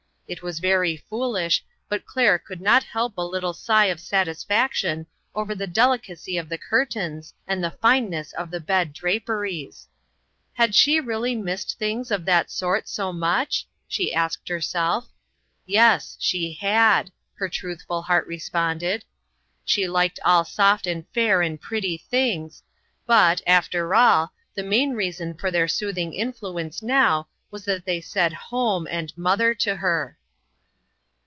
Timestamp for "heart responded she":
18.03-19.85